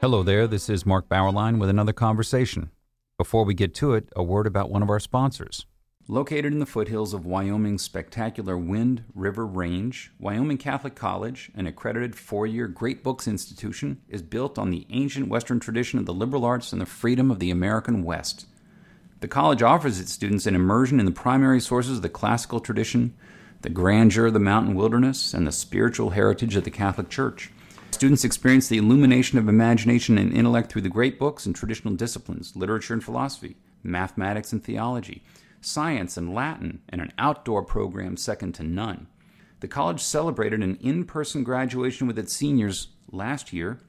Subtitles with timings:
[0.00, 2.70] Hello there, this is Mark Bauerlein with another conversation.
[3.18, 5.66] Before we get to it, a word about one of our sponsors.
[6.08, 12.16] Located in the foothills of Wyoming's spectacular Wind River Range, Wyoming Catholic College, an accredited
[12.16, 16.46] four year Great Books institution, is built on the ancient Western tradition of the liberal
[16.46, 18.46] arts and the freedom of the American West.
[19.20, 23.14] The college offers its students an immersion in the primary sources of the classical tradition,
[23.60, 27.50] the grandeur of the mountain wilderness, and the spiritual heritage of the Catholic Church.
[27.90, 32.56] Students experience the illumination of imagination and intellect through the great books and traditional disciplines,
[32.56, 35.22] literature and philosophy, mathematics and theology,
[35.60, 39.06] science and Latin, and an outdoor program second to none.
[39.60, 43.80] The college celebrated an in person graduation with its seniors last year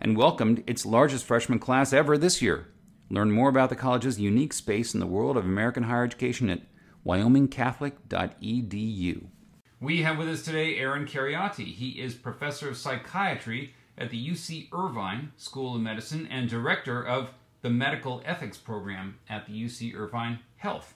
[0.00, 2.68] and welcomed its largest freshman class ever this year.
[3.08, 6.62] Learn more about the college's unique space in the world of American higher education at
[7.06, 9.26] wyomingcatholic.edu.
[9.80, 11.72] We have with us today Aaron Kheriaty.
[11.74, 17.30] He is professor of psychiatry at the UC Irvine School of Medicine and director of
[17.62, 20.94] the medical ethics program at the UC Irvine Health.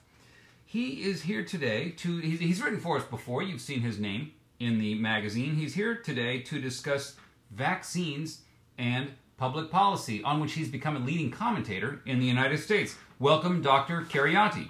[0.65, 4.79] He is here today to, he's written for us before, you've seen his name in
[4.79, 5.55] the magazine.
[5.55, 7.15] He's here today to discuss
[7.51, 8.41] vaccines
[8.77, 12.95] and public policy, on which he's become a leading commentator in the United States.
[13.17, 14.01] Welcome, Dr.
[14.01, 14.69] Kheriaty.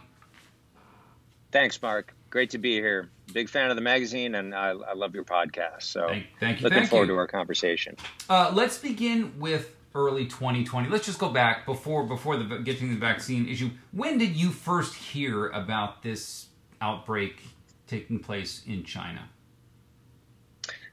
[1.52, 2.16] Thanks, Mark.
[2.30, 5.84] Great to be here big fan of the magazine, and I, I love your podcast.
[5.84, 6.64] So thank, thank you.
[6.64, 7.16] Looking thank forward you.
[7.16, 7.98] to our conversation.
[8.30, 10.88] Uh, let's begin with early 2020.
[10.88, 13.72] Let's just go back before before the getting the vaccine issue.
[13.92, 16.48] When did you first hear about this
[16.80, 17.42] outbreak
[17.88, 19.28] taking place in China?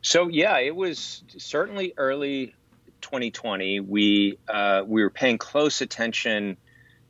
[0.03, 2.55] So yeah, it was certainly early
[3.01, 3.81] 2020.
[3.81, 6.57] We uh, we were paying close attention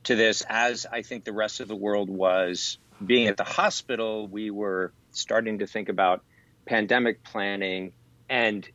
[0.03, 2.77] to this, as I think the rest of the world was.
[3.05, 6.21] Being at the hospital, we were starting to think about
[6.65, 7.93] pandemic planning
[8.29, 8.67] and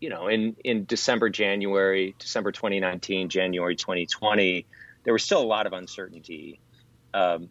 [0.00, 4.66] you know in in December January December 2019 January 2020
[5.04, 6.60] there was still a lot of uncertainty
[7.12, 7.50] um,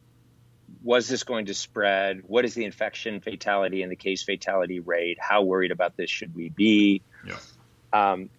[0.84, 5.18] was this going to spread what is the infection fatality and the case fatality rate
[5.20, 7.36] how worried about this should we be yeah.
[7.94, 8.30] um,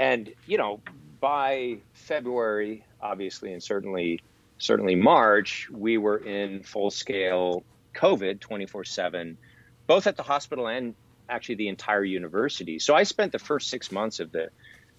[0.00, 0.80] and you know
[1.20, 4.20] by February obviously and certainly
[4.58, 7.62] certainly March we were in full scale
[7.94, 9.38] COVID 24 7
[9.86, 10.94] both at the hospital and
[11.28, 12.78] actually the entire university.
[12.78, 14.50] So I spent the first six months of the,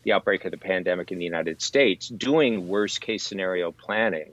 [0.03, 4.31] the outbreak of the pandemic in the United States doing worst case scenario planning.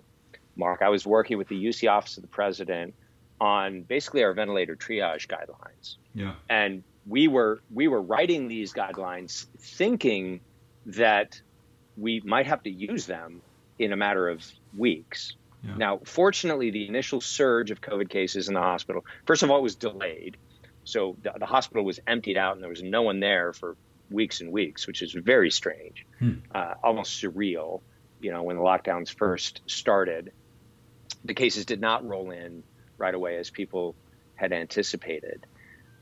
[0.56, 2.94] Mark, I was working with the UC Office of the President
[3.40, 5.96] on basically our ventilator triage guidelines.
[6.14, 6.34] Yeah.
[6.48, 10.40] And we were we were writing these guidelines thinking
[10.88, 11.40] that
[11.96, 13.42] we might have to use them
[13.78, 14.44] in a matter of
[14.76, 15.36] weeks.
[15.64, 15.76] Yeah.
[15.76, 19.76] Now, fortunately, the initial surge of COVID cases in the hospital, first of all, was
[19.76, 20.36] delayed.
[20.84, 23.76] So the, the, hospital was emptied out and there was no one there for
[24.10, 26.34] weeks and weeks, which is very strange, hmm.
[26.54, 27.82] uh, almost surreal.
[28.20, 30.32] You know, when the lockdowns first started,
[31.24, 32.62] the cases did not roll in
[32.96, 33.94] right away as people
[34.34, 35.46] had anticipated.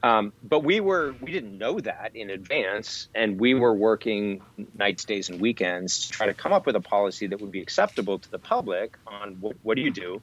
[0.06, 4.40] Um, but we were we didn't know that in advance, and we were working
[4.78, 7.60] nights, days, and weekends to try to come up with a policy that would be
[7.60, 10.22] acceptable to the public on what, what do you do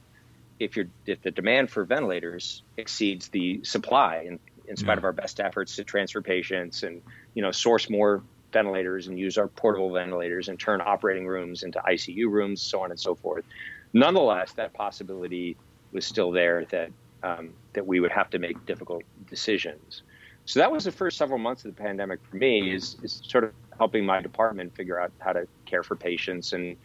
[0.58, 4.40] if you if the demand for ventilators exceeds the supply, and
[4.70, 5.00] in spite yeah.
[5.00, 7.02] of our best efforts to transfer patients and
[7.34, 8.24] you know source more
[8.54, 12.92] ventilators and use our portable ventilators and turn operating rooms into ICU rooms, so on
[12.92, 13.44] and so forth.
[13.92, 15.58] Nonetheless, that possibility
[15.92, 16.90] was still there that
[17.24, 20.04] um, that we would have to make difficult decisions.
[20.46, 23.46] So that was the first several months of the pandemic for me is, is sort
[23.46, 26.76] of helping my department figure out how to care for patients and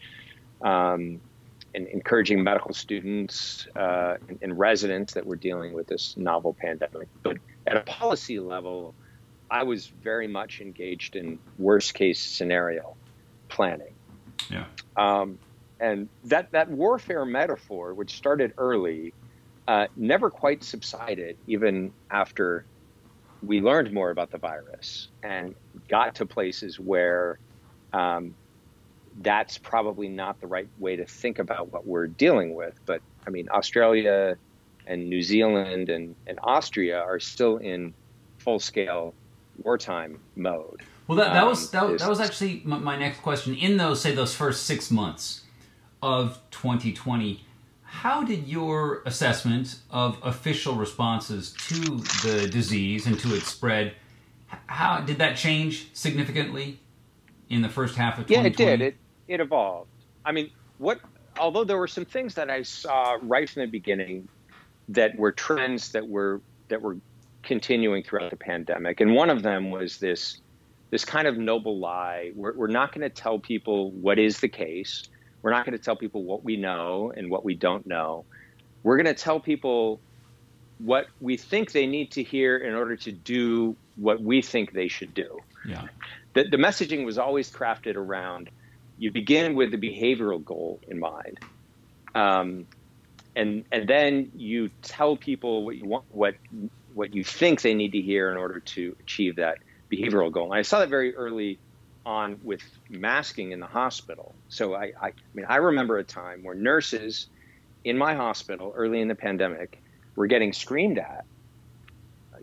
[0.62, 1.20] um,
[1.74, 7.08] and encouraging medical students uh, and, and, residents that were dealing with this novel pandemic.
[7.22, 8.94] But at a policy level,
[9.50, 12.96] I was very much engaged in worst case scenario
[13.48, 13.94] planning.
[14.50, 14.64] Yeah.
[14.96, 15.38] Um,
[15.78, 19.12] and that, that warfare metaphor, which started early,
[19.68, 22.64] uh, never quite subsided, even after
[23.42, 25.54] we learned more about the virus and
[25.88, 27.38] got to places where
[27.92, 28.34] um,
[29.20, 32.80] that's probably not the right way to think about what we're dealing with.
[32.86, 34.38] But I mean, Australia
[34.86, 37.92] and New Zealand and, and Austria are still in
[38.38, 39.12] full scale
[39.62, 40.82] wartime mode.
[41.06, 43.54] Well, that, that um, was that, that was actually my, my next question.
[43.54, 45.42] In those, say, those first six months
[46.02, 47.44] of 2020,
[47.90, 53.94] how did your assessment of official responses to the disease and to its spread,
[54.66, 56.80] how did that change significantly
[57.48, 58.42] in the first half of 2020?
[58.42, 58.86] Yeah, it did.
[58.86, 58.96] It
[59.26, 59.90] it evolved.
[60.24, 61.00] I mean, what?
[61.38, 64.28] Although there were some things that I saw right from the beginning,
[64.90, 66.98] that were trends that were that were
[67.42, 70.42] continuing throughout the pandemic, and one of them was this
[70.90, 72.32] this kind of noble lie.
[72.34, 75.08] We're, we're not going to tell people what is the case.
[75.42, 78.24] We're not going to tell people what we know and what we don't know.
[78.82, 80.00] We're going to tell people
[80.78, 84.88] what we think they need to hear in order to do what we think they
[84.88, 85.40] should do.
[85.66, 85.86] Yeah.
[86.34, 88.50] The, the messaging was always crafted around
[88.98, 91.38] you begin with the behavioral goal in mind.
[92.14, 92.66] Um,
[93.36, 96.34] and and then you tell people what you want what
[96.94, 99.58] what you think they need to hear in order to achieve that
[99.90, 100.52] behavioral goal.
[100.52, 101.58] And I saw that very early
[102.08, 104.34] on with masking in the hospital.
[104.48, 107.26] So I, I, I mean I remember a time where nurses
[107.84, 109.80] in my hospital early in the pandemic
[110.16, 111.26] were getting screamed at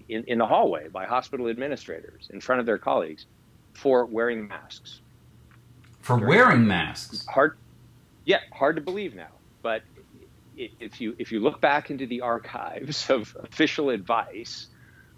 [0.07, 3.25] in, in the hallway by hospital administrators in front of their colleagues
[3.73, 5.01] for wearing masks.
[6.01, 7.25] For wearing masks?
[7.25, 7.57] Hard,
[8.23, 9.33] yeah, hard to believe now.
[9.63, 9.81] But
[10.56, 14.68] if you if you look back into the archives of official advice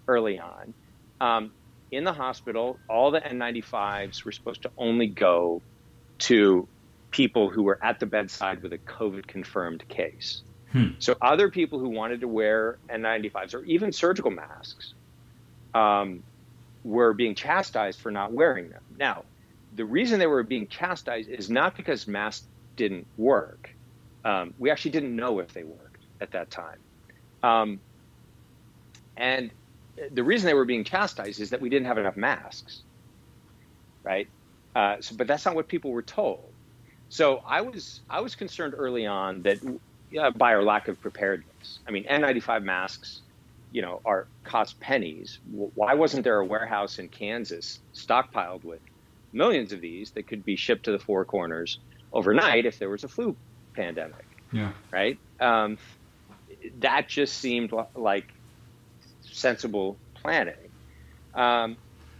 [0.08, 0.72] early on,
[1.20, 1.52] um,
[1.90, 5.62] in the hospital, all the N95s were supposed to only go
[6.20, 6.68] to
[7.10, 10.42] people who were at the bedside with a COVID confirmed case.
[10.72, 10.88] Hmm.
[10.98, 14.92] So other people who wanted to wear N95s or even surgical masks
[15.74, 16.22] um,
[16.84, 18.82] were being chastised for not wearing them.
[18.98, 19.24] Now,
[19.74, 22.46] the reason they were being chastised is not because masks
[22.76, 23.74] didn't work.
[24.24, 26.78] Um, we actually didn't know if they worked at that time.
[27.42, 27.80] Um,
[29.16, 29.50] and
[30.12, 32.82] the reason they were being chastised is that we didn't have enough masks,
[34.04, 34.28] right?
[34.74, 36.52] Uh, so, but that's not what people were told.
[37.08, 39.58] So I was I was concerned early on that
[40.20, 41.80] uh, by our lack of preparedness.
[41.86, 43.22] I mean, N95 masks,
[43.70, 45.38] you know, are cost pennies.
[45.50, 48.80] Why wasn't there a warehouse in Kansas stockpiled with
[49.32, 51.78] millions of these that could be shipped to the four corners
[52.12, 53.36] overnight if there was a flu
[53.74, 54.26] pandemic?
[54.52, 54.72] Yeah.
[54.92, 55.18] Right.
[55.40, 55.78] Um,
[56.80, 58.26] that just seemed like
[59.38, 60.54] sensible planning.
[61.34, 61.76] Um,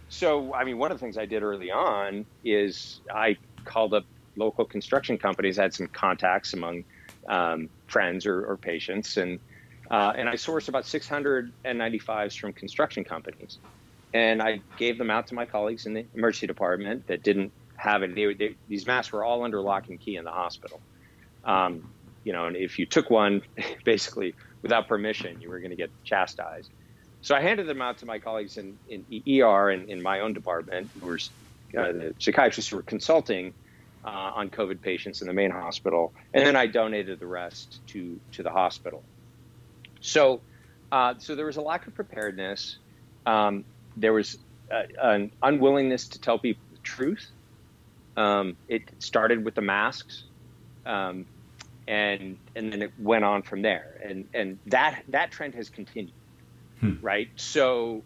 [0.09, 4.05] so, I mean, one of the things I did early on is I called up
[4.35, 6.85] local construction companies, I had some contacts among
[7.27, 9.39] um, friends or, or, patients, and
[9.91, 13.59] uh, and I sourced about 600 N95s from construction companies,
[14.13, 18.03] and I gave them out to my colleagues in the emergency department that didn't have
[18.03, 18.15] it.
[18.15, 20.79] They, they, these masks were all under lock and key in the hospital.
[21.43, 21.89] Um,
[22.23, 23.41] you know, and if you took one,
[23.83, 26.71] basically without permission, you were going to get chastised.
[27.21, 29.05] So I handed them out to my colleagues in, in
[29.41, 31.19] ER and in my own department, who were
[31.77, 33.53] uh, the psychiatrists who were consulting
[34.03, 38.19] uh, on COVID patients in the main hospital, and then I donated the rest to
[38.33, 39.03] to the hospital.
[40.01, 40.41] So,
[40.91, 42.77] uh, so there was a lack of preparedness.
[43.25, 43.65] Um,
[43.97, 44.37] there was
[44.71, 47.29] uh, an unwillingness to tell people the truth.
[48.15, 50.23] Um, it started with the masks,
[50.85, 51.25] um,
[51.87, 56.13] and and then it went on from there, and and that that trend has continued,
[56.79, 56.95] hmm.
[57.01, 57.29] right?
[57.35, 58.03] So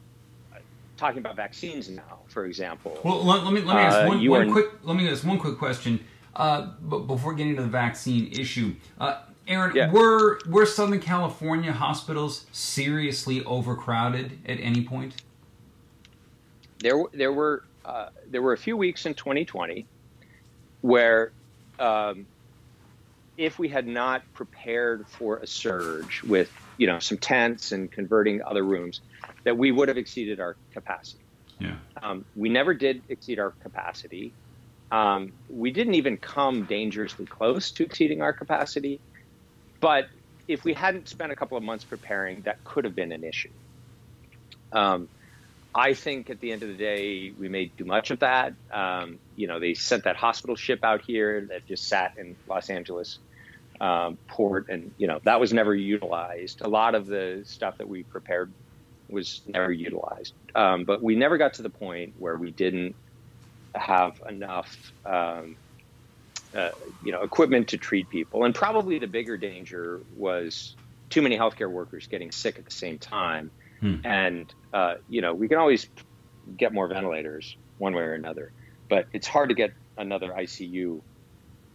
[0.98, 3.00] talking about vaccines now, for example.
[3.04, 5.40] Well, let, let me let me ask uh, one, one quick let me ask one
[5.40, 6.04] quick question.
[6.36, 9.92] Uh, but before getting to the vaccine issue, uh, Aaron, yeah.
[9.92, 15.22] were were Southern California hospitals seriously overcrowded at any point?
[16.80, 19.86] There, there were uh, there were a few weeks in 2020
[20.82, 21.32] where,
[21.80, 22.26] um,
[23.38, 28.42] if we had not prepared for a surge with you know some tents and converting
[28.44, 29.02] other rooms,
[29.44, 31.24] that we would have exceeded our capacity.
[31.60, 31.76] Yeah.
[32.02, 34.34] Um, we never did exceed our capacity.
[34.92, 39.00] Um, we didn't even come dangerously close to exceeding our capacity.
[39.80, 40.08] But
[40.48, 43.50] if we hadn't spent a couple of months preparing, that could have been an issue.
[44.72, 45.08] Um,
[45.76, 48.54] I think at the end of the day, we made too much of that.
[48.72, 52.70] Um, you know, they sent that hospital ship out here that just sat in Los
[52.70, 53.18] Angeles
[53.82, 56.62] um, port, and you know that was never utilized.
[56.62, 58.52] A lot of the stuff that we prepared
[59.10, 60.34] was never utilized.
[60.56, 62.96] Um, but we never got to the point where we didn't
[63.76, 65.56] have enough, um,
[66.56, 66.70] uh,
[67.04, 68.44] you know, equipment to treat people.
[68.44, 70.76] And probably the bigger danger was
[71.10, 73.52] too many healthcare workers getting sick at the same time.
[73.80, 73.96] Hmm.
[74.04, 75.88] And uh, you know, we can always
[76.58, 78.52] get more ventilators one way or another,
[78.90, 81.02] but it's hard to get another ICU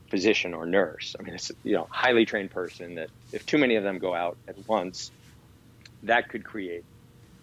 [0.09, 1.15] physician or nurse.
[1.19, 4.15] I mean, it's you know, highly trained person that if too many of them go
[4.15, 5.11] out at once,
[6.05, 6.85] that could create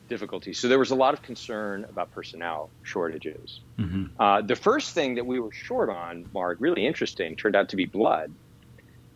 [0.07, 0.60] difficulties.
[0.60, 3.60] So there was a lot of concern about personnel shortages.
[3.77, 4.22] Mm-hmm.
[4.22, 7.75] Uh, the first thing that we were short on, Mark, really interesting, turned out to
[7.75, 8.31] be blood.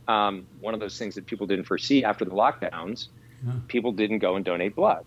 [0.08, 3.08] Um, one of those things that people didn't foresee after the lockdowns,
[3.46, 3.54] yeah.
[3.68, 5.06] people didn't go and donate blood.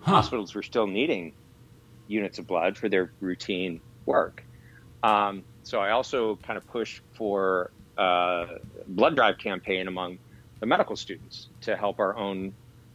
[0.00, 0.12] Huh.
[0.12, 1.34] Hospitals were still needing
[2.06, 4.42] units of blood for their routine work.
[5.02, 10.18] Um, so I also kind of pushed for a blood drive campaign among
[10.60, 12.54] the medical students to help our own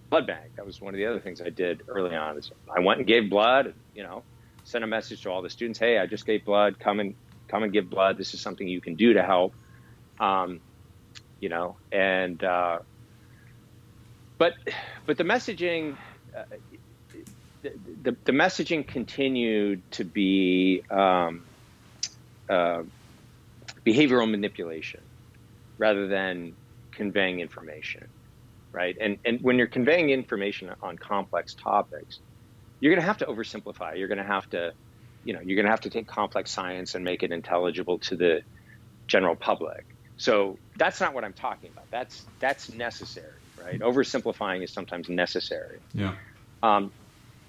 [0.09, 0.55] blood bank.
[0.55, 2.37] That was one of the other things I did early on.
[2.37, 3.73] Is I went and gave blood.
[3.93, 4.23] You know,
[4.63, 6.79] sent a message to all the students, "Hey, I just gave blood.
[6.79, 7.15] Come and
[7.47, 8.17] come and give blood.
[8.17, 9.53] This is something you can do to help."
[10.19, 10.61] Um,
[11.39, 12.79] you know, and uh,
[14.37, 14.53] but
[15.05, 15.97] but the messaging.
[16.35, 16.43] Uh,
[17.61, 21.45] the, the, the, messaging continued to be um,
[22.49, 22.83] uh,
[23.85, 25.01] behavioral manipulation
[25.77, 26.55] rather than
[26.91, 28.07] conveying information,
[28.71, 28.95] right?
[28.99, 32.19] And and when you're conveying information on complex topics,
[32.79, 33.97] you're going to have to oversimplify.
[33.97, 34.73] You're going to have to,
[35.23, 38.15] you know, you're going to have to take complex science and make it intelligible to
[38.15, 38.41] the
[39.07, 39.85] general public.
[40.17, 41.85] So that's not what I'm talking about.
[41.91, 43.79] That's that's necessary, right?
[43.79, 45.79] Oversimplifying is sometimes necessary.
[45.93, 46.15] Yeah.
[46.61, 46.93] Um,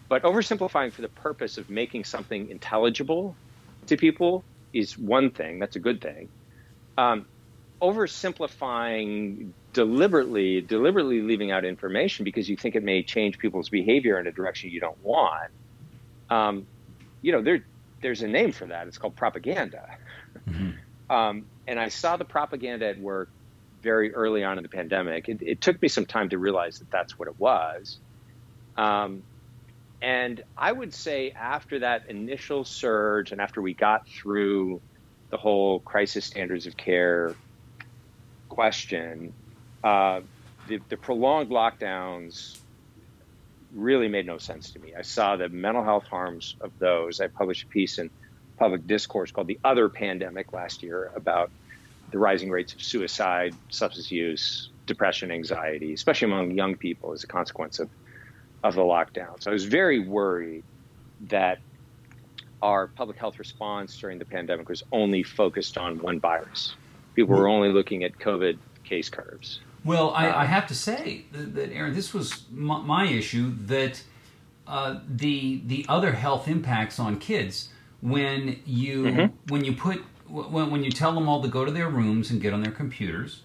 [0.08, 3.38] but oversimplifying for the purpose of making something intelligible
[3.86, 5.58] to people is one thing.
[5.58, 6.28] That's a good thing.
[6.98, 7.26] Um,
[7.82, 14.26] oversimplifying deliberately, deliberately leaving out information because you think it may change people's behavior in
[14.26, 15.50] a direction you don't want.
[16.30, 16.66] Um,
[17.22, 17.64] you know, there,
[18.02, 18.86] there's a name for that.
[18.86, 19.86] It's called propaganda.
[20.48, 20.70] Mm-hmm.
[21.10, 23.28] Um, and I saw the propaganda at work
[23.82, 25.28] very early on in the pandemic.
[25.28, 27.98] It, it, took me some time to realize that that's what it was.
[28.76, 29.22] Um,
[30.02, 34.80] and I would say after that initial surge and after we got through
[35.30, 37.34] the whole crisis standards of care
[38.48, 39.32] question,
[39.82, 40.20] uh,
[40.68, 42.58] the, the prolonged lockdowns
[43.74, 44.94] really made no sense to me.
[44.96, 47.20] I saw the mental health harms of those.
[47.20, 48.10] I published a piece in
[48.56, 51.50] public discourse called The Other Pandemic last year about
[52.10, 57.26] the rising rates of suicide, substance use, depression, anxiety, especially among young people as a
[57.26, 57.88] consequence of
[58.64, 59.40] of the lockdown.
[59.40, 60.64] So I was very worried
[61.28, 61.60] that
[62.62, 66.74] our public health response during the pandemic was only focused on one virus.
[67.14, 69.60] People were only looking at COVID case curves.
[69.84, 74.02] Well, I, I have to say that, Aaron, this was my, my issue that
[74.66, 77.68] uh, the the other health impacts on kids
[78.00, 79.52] when you mm-hmm.
[79.52, 82.40] when you put when, when you tell them all to go to their rooms and
[82.40, 83.42] get on their computers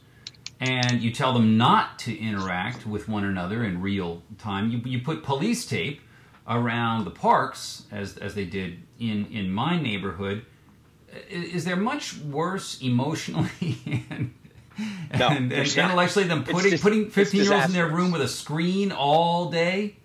[0.59, 4.69] and you tell them not to interact with one another in real time.
[4.69, 6.01] You, you put police tape
[6.47, 10.45] around the parks, as, as they did in, in my neighborhood.
[11.29, 13.49] Is there much worse emotionally
[14.09, 14.33] and,
[15.17, 18.21] no, and, and intellectually than putting, just, putting 15 year olds in their room with
[18.21, 19.95] a screen all day?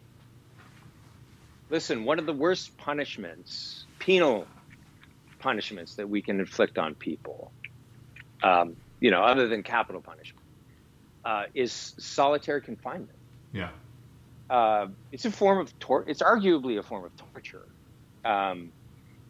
[1.71, 4.47] Listen, one of the worst punishments, penal
[5.41, 7.51] punishments that we can inflict on people,
[8.43, 10.44] um, you know, other than capital punishment,
[11.25, 13.19] uh, is solitary confinement.
[13.53, 13.71] Yeah.
[14.51, 16.11] Uh, it's a form of torture.
[16.11, 17.67] It's arguably a form of torture.
[18.25, 18.73] Um,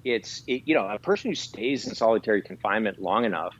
[0.04, 3.54] it's it, you know a person who stays in solitary confinement long enough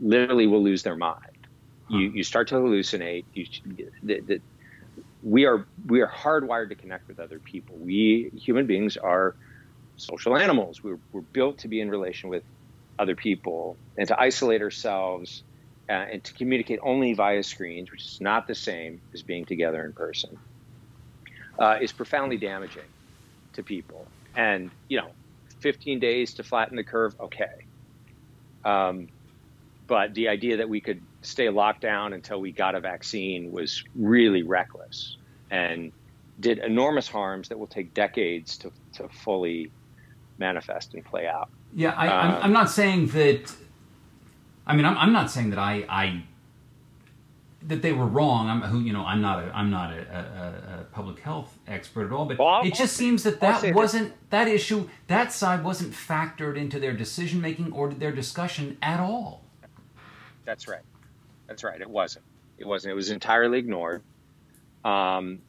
[0.00, 1.46] literally will lose their mind.
[1.90, 1.98] Huh.
[1.98, 3.24] You you start to hallucinate.
[3.34, 3.46] You,
[4.02, 4.40] the, the,
[5.22, 7.76] we are we are hardwired to connect with other people.
[7.76, 9.34] We human beings are
[9.96, 10.82] social animals.
[10.82, 12.42] We're, we're built to be in relation with
[12.98, 15.42] other people and to isolate ourselves
[15.90, 19.84] uh, and to communicate only via screens, which is not the same as being together
[19.84, 20.38] in person,
[21.58, 22.84] uh, is profoundly damaging
[23.54, 24.06] to people.
[24.36, 25.10] And, you know,
[25.58, 27.64] 15 days to flatten the curve, okay.
[28.64, 29.08] Um,
[29.88, 33.82] but the idea that we could stay locked down until we got a vaccine was
[33.96, 35.16] really reckless
[35.50, 35.90] and
[36.38, 39.72] did enormous harms that will take decades to, to fully
[40.38, 41.50] manifest and play out.
[41.74, 43.52] Yeah, I, am I'm, I'm not saying that
[44.70, 46.22] I mean, I'm, I'm not saying that I, I
[47.64, 48.48] that they were wrong.
[48.48, 49.04] I'm who you know.
[49.04, 52.62] I'm not a I'm not a, a, a public health expert at all, but well,
[52.64, 54.88] it just seems that that wasn't that issue.
[55.08, 59.42] That side wasn't factored into their decision making or their discussion at all.
[60.44, 60.82] That's right.
[61.48, 61.80] That's right.
[61.80, 62.24] It wasn't.
[62.56, 62.92] It wasn't.
[62.92, 64.02] It was entirely ignored.
[64.84, 65.40] Um,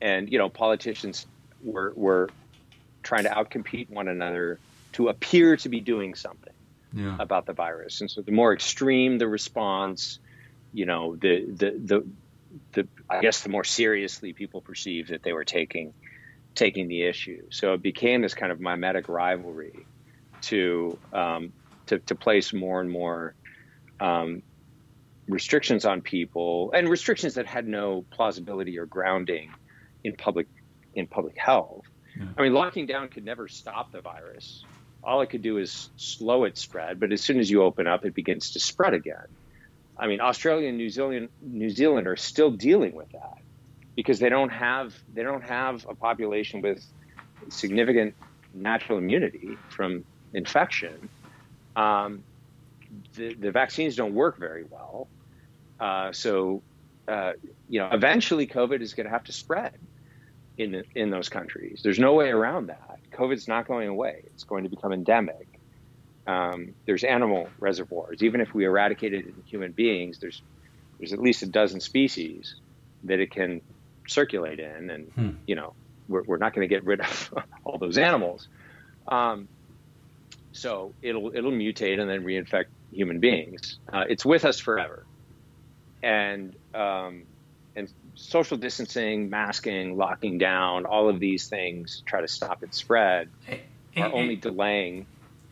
[0.00, 1.26] and you know, politicians
[1.64, 2.30] were were
[3.02, 4.60] trying to outcompete one another
[4.92, 6.52] to appear to be doing something
[6.92, 7.16] yeah.
[7.18, 8.00] about the virus.
[8.00, 10.18] And so the more extreme the response,
[10.72, 12.06] you know, the, the, the,
[12.72, 15.94] the, I guess the more seriously people perceived that they were taking,
[16.54, 17.44] taking the issue.
[17.50, 19.86] So it became this kind of mimetic rivalry
[20.42, 21.52] to, um,
[21.86, 23.34] to, to place more and more,
[24.00, 24.42] um,
[25.28, 29.52] restrictions on people and restrictions that had no plausibility or grounding
[30.02, 30.46] in public,
[30.94, 31.84] in public health.
[32.18, 32.26] Yeah.
[32.36, 34.64] I mean, locking down could never stop the virus
[35.08, 37.00] all it could do is slow its spread.
[37.00, 39.26] But as soon as you open up, it begins to spread again.
[39.96, 43.38] I mean, Australia and New Zealand, New Zealand are still dealing with that
[43.96, 46.84] because they don't have they don't have a population with
[47.48, 48.14] significant
[48.52, 51.08] natural immunity from infection.
[51.74, 52.22] Um,
[53.14, 55.08] the, the vaccines don't work very well,
[55.80, 56.62] uh, so
[57.08, 57.32] uh,
[57.68, 59.72] you know, eventually COVID is going to have to spread
[60.58, 61.80] in in those countries.
[61.82, 62.87] There's no way around that.
[63.10, 64.22] COVID's not going away.
[64.26, 65.58] It's going to become endemic.
[66.26, 68.22] Um, there's animal reservoirs.
[68.22, 70.42] Even if we eradicate it in human beings, there's
[70.98, 72.56] there's at least a dozen species
[73.04, 73.60] that it can
[74.06, 75.30] circulate in, and hmm.
[75.46, 75.74] you know
[76.08, 77.34] we're, we're not going to get rid of
[77.64, 78.48] all those animals.
[79.06, 79.48] Um,
[80.52, 83.78] so it'll it'll mutate and then reinfect human beings.
[83.90, 85.06] Uh, it's with us forever,
[86.02, 87.24] and um,
[87.78, 93.28] and social distancing, masking, locking down, all of these things try to stop its spread
[93.96, 95.06] are only delaying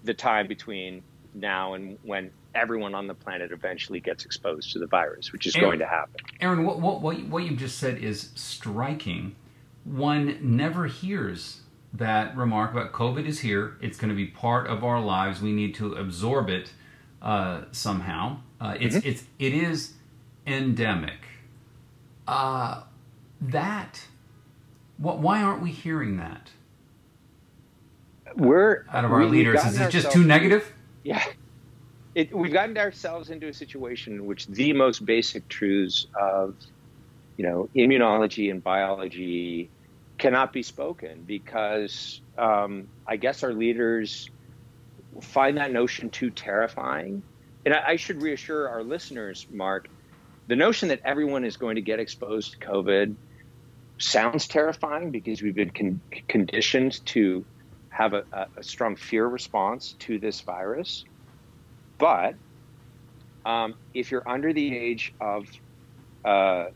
[0.05, 1.03] the time between
[1.35, 5.55] now and when everyone on the planet eventually gets exposed to the virus, which is
[5.55, 6.21] Aaron, going to happen.
[6.41, 9.37] Aaron, what, what, what you just said is striking.
[9.85, 11.61] One never hears
[11.93, 13.77] that remark about COVID is here.
[13.81, 15.41] It's going to be part of our lives.
[15.41, 16.73] We need to absorb it
[17.23, 18.39] uh, somehow.
[18.61, 19.09] Uh, it's mm-hmm.
[19.09, 19.95] it's it is
[20.47, 21.26] endemic.
[22.27, 22.83] Uh,
[23.41, 24.03] that.
[24.99, 25.19] What?
[25.19, 26.51] Why aren't we hearing that?
[28.35, 29.65] We're out of our leaders.
[29.65, 30.73] Is it just too negative?
[31.03, 31.25] Yeah.
[32.15, 36.55] It, we've gotten ourselves into a situation in which the most basic truths of,
[37.37, 39.71] you know, immunology and biology
[40.19, 44.31] cannot be spoken because um, I guess our leaders
[45.21, 47.23] find that notion too terrifying.
[47.65, 49.89] And I, I, should reassure our listeners, Mark,
[50.47, 53.15] the notion that everyone is going to get exposed to COVID
[53.99, 57.45] sounds terrifying because we've been con- conditioned to
[57.89, 58.25] have a,
[58.57, 61.05] a, strong fear response to this virus.
[61.97, 62.35] But
[63.47, 65.49] um, if you're under the age of
[66.25, 66.67] uh,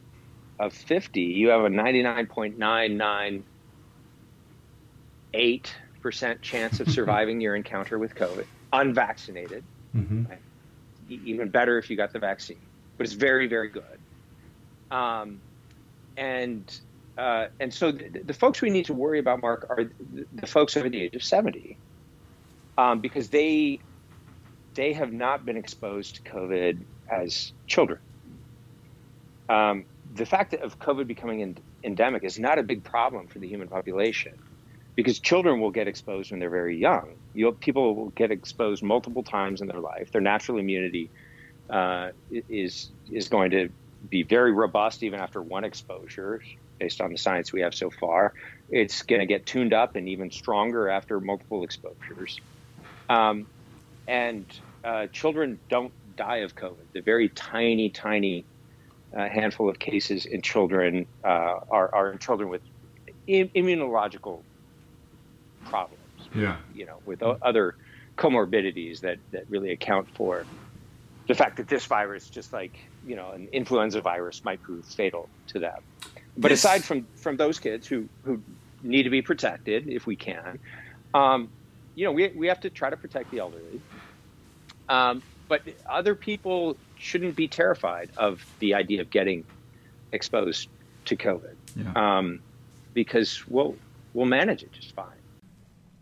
[0.58, 3.42] of 50, you have a 99.998%
[6.42, 9.64] chance of surviving your encounter with COVID, unvaccinated.
[9.96, 10.24] Mm-hmm.
[10.26, 10.38] Right?
[11.08, 12.60] Even better if you got the vaccine,
[13.00, 13.98] but it's very, very good.
[14.90, 15.40] Um,
[16.18, 16.80] and
[17.16, 20.46] uh, and so the, the, folks we need to worry about, Mark, are the, the
[20.46, 21.78] folks over the age of 70,
[22.76, 23.80] um, because they
[24.74, 28.00] they have not been exposed to COVID as children.
[29.48, 33.48] Um, the fact of COVID becoming in, endemic is not a big problem for the
[33.48, 34.34] human population
[34.94, 37.14] because children will get exposed when they're very young.
[37.32, 40.12] You people will get exposed multiple times in their life.
[40.12, 41.08] Their natural immunity
[41.70, 43.70] uh, is is going to
[44.08, 46.40] be very robust even after one exposure,
[46.78, 48.32] based on the science we have so far.
[48.68, 52.40] It's going to get tuned up and even stronger after multiple exposures.
[53.08, 53.46] Um,
[54.06, 54.46] and
[54.84, 56.86] uh, children don't die of COVID.
[56.94, 58.46] The very tiny, tiny
[59.12, 62.62] a handful of cases in children uh, are, are in children with
[63.26, 64.42] Im- immunological
[65.64, 66.00] problems.
[66.34, 66.58] Yeah.
[66.72, 67.74] You know, with o- other
[68.16, 70.44] comorbidities that, that really account for
[71.30, 75.28] the fact that this virus, just like you know, an influenza virus, might prove fatal
[75.46, 75.80] to them.
[76.36, 78.42] But aside from from those kids who who
[78.82, 80.58] need to be protected if we can,
[81.14, 81.48] um,
[81.94, 83.80] you know, we we have to try to protect the elderly.
[84.88, 89.44] Um, but other people shouldn't be terrified of the idea of getting
[90.10, 90.68] exposed
[91.04, 92.18] to COVID yeah.
[92.18, 92.40] um,
[92.92, 93.76] because we'll
[94.14, 95.19] we'll manage it just fine.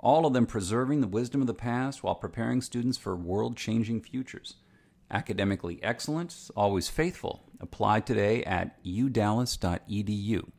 [0.00, 4.00] all of them preserving the wisdom of the past while preparing students for world changing
[4.00, 4.56] futures.
[5.10, 7.42] Academically excellent, always faithful.
[7.60, 10.50] Apply today at udallas.edu.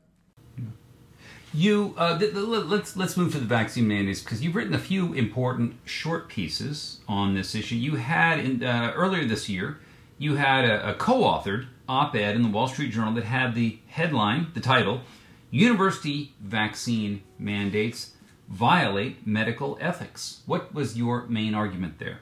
[1.54, 4.80] You uh, th- th- let's let's move to the vaccine mandates because you've written a
[4.80, 7.76] few important short pieces on this issue.
[7.76, 9.80] You had in, uh, earlier this year,
[10.20, 14.48] you had a, a co-authored op-ed in the Wall Street Journal that had the headline,
[14.54, 15.02] the title,
[15.50, 18.12] "University Vaccine Mandates
[18.50, 22.20] Violate Medical Ethics." What was your main argument there?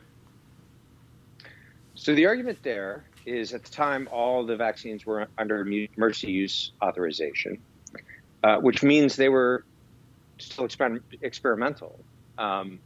[1.96, 6.72] So the argument there is, at the time, all the vaccines were under emergency use
[6.84, 7.58] authorization
[8.44, 9.66] uh, which means they were
[10.40, 12.06] still exper- experimental,
[12.38, 12.80] um,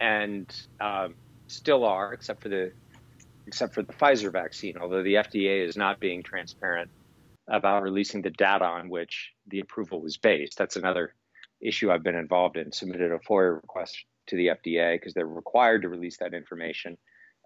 [0.00, 1.08] and uh,
[1.48, 2.72] still are, except for the
[3.46, 4.76] except for the Pfizer vaccine.
[4.80, 6.90] Although the FDA is not being transparent
[7.48, 10.58] about releasing the data on which the approval was based.
[10.58, 11.14] That's another
[11.60, 12.72] issue I've been involved in.
[12.72, 16.96] Submitted a FOIA request to the FDA because they're required to release that information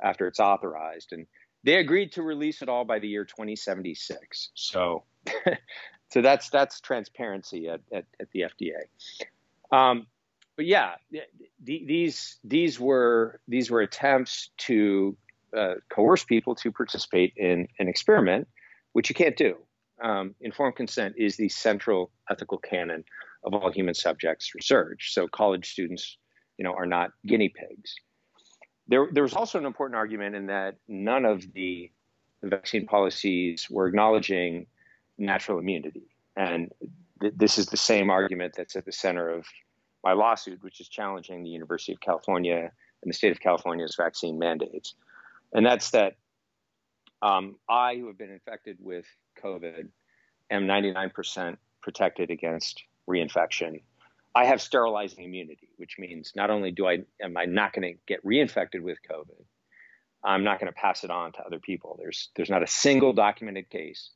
[0.03, 1.27] after it's authorized, and
[1.65, 4.51] they agreed to release it all by the year 2076.
[4.55, 5.05] So,
[6.11, 9.77] so that's that's transparency at, at, at the FDA.
[9.77, 10.07] Um,
[10.57, 11.23] but yeah, the,
[11.63, 15.17] these these were these were attempts to
[15.57, 18.49] uh, coerce people to participate in an experiment,
[18.93, 19.57] which you can't do.
[20.03, 23.05] Um, informed consent is the central ethical canon
[23.45, 25.13] of all human subjects research.
[25.13, 26.19] So college students,
[26.59, 27.95] you know, are not guinea pigs.
[28.89, 31.91] There, there was also an important argument in that none of the
[32.43, 34.67] vaccine policies were acknowledging
[35.19, 36.71] natural immunity, and
[37.21, 39.47] th- this is the same argument that's at the center of
[40.03, 42.71] my lawsuit, which is challenging the University of California
[43.03, 44.95] and the state of California's vaccine mandates.
[45.53, 46.15] And that's that
[47.23, 49.07] um, I, who have been infected with
[49.43, 49.89] COVID,
[50.51, 53.83] am 99% protected against reinfection.
[54.35, 57.99] I have sterilizing immunity, which means not only do I am I not going to
[58.07, 59.45] get reinfected with COVID,
[60.23, 61.97] I'm not going to pass it on to other people.
[61.99, 64.11] There's there's not a single documented case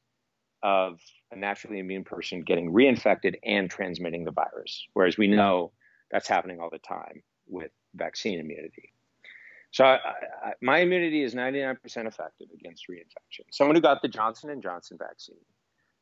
[0.63, 5.73] of a naturally immune person getting reinfected and transmitting the virus, whereas we know
[6.11, 8.93] that's happening all the time with vaccine immunity.
[9.73, 11.77] So I, I, my immunity is 99%
[12.07, 13.45] effective against reinfection.
[13.51, 15.37] Someone who got the Johnson and Johnson vaccine,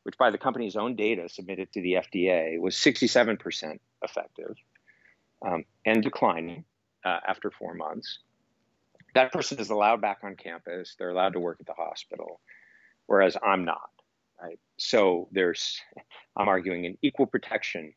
[0.03, 4.57] which by the company's own data submitted to the FDA was 67% effective
[5.47, 6.65] um, and declining
[7.05, 8.19] uh, after four months.
[9.15, 10.97] That person is allowed back on campus.
[10.99, 12.41] They're allowed to work at the hospital,
[13.07, 13.91] whereas I'm not.
[14.43, 14.59] Right?
[14.77, 15.81] So there's,
[16.37, 17.95] I'm arguing an equal protection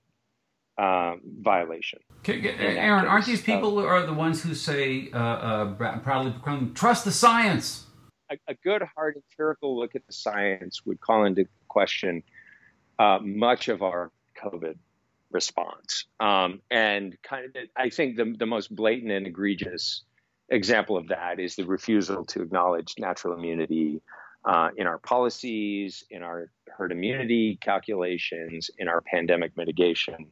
[0.78, 2.00] um, violation.
[2.28, 6.34] Aaron, aren't these people uh, are the ones who say uh, uh, proudly
[6.74, 7.85] trust the science?
[8.32, 12.24] A, a, good, hard, empirical look at the science would call into question
[12.98, 14.12] uh, much of our
[14.42, 14.78] COVID
[15.32, 16.06] response.
[16.20, 20.04] Um, and kind of, I think the, the most blatant and egregious
[20.50, 24.02] example of that is the refusal to acknowledge natural immunity
[24.46, 30.28] uh, in our policies, in our herd immunity calculations, in our pandemic mitigation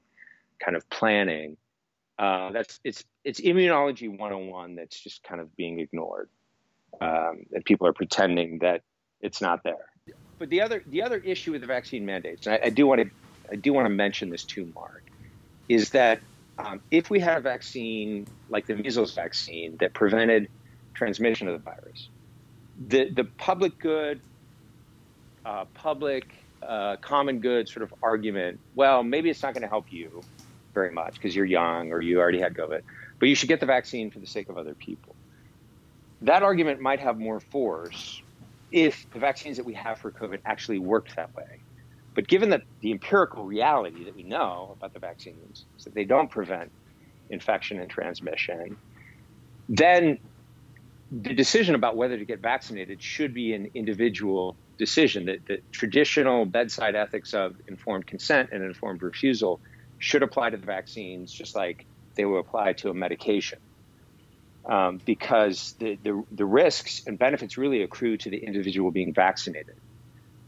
[0.59, 1.57] kind of planning.
[2.19, 6.29] Uh, that's it's it's immunology 101 that's just kind of being ignored,
[7.03, 8.81] um, and people are pretending that
[9.21, 9.89] it's not there.
[10.39, 13.01] But the other the other issue with the vaccine mandates, and I, I do want
[13.01, 13.09] to
[13.51, 15.03] I do want to mention this too, Mark,
[15.69, 16.19] is that
[16.57, 20.49] um, if we had a vaccine like the measles vaccine that prevented
[20.93, 22.09] transmission of the virus,
[22.87, 24.19] the the public good,
[25.45, 26.25] uh, public
[26.61, 28.59] uh, common good sort of argument.
[28.75, 30.21] Well, maybe it's not going to help you
[30.73, 32.81] very much because you're young or you already had COVID,
[33.19, 35.12] but you should get the vaccine for the sake of other people.
[36.23, 38.21] That argument might have more force
[38.71, 41.43] if the vaccines that we have for COVID actually worked that way.
[42.15, 46.05] But given that the empirical reality that we know about the vaccines is that they
[46.05, 46.71] don't prevent
[47.29, 48.77] infection and transmission,
[49.67, 50.17] then
[51.11, 55.25] the decision about whether to get vaccinated should be an individual decision.
[55.25, 59.59] That the traditional bedside ethics of informed consent and informed refusal
[59.97, 63.59] should apply to the vaccines just like they will apply to a medication.
[64.65, 69.75] Um, because the, the, the, risks and benefits really accrue to the individual being vaccinated,